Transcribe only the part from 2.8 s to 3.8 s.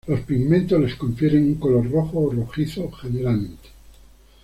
generalmente.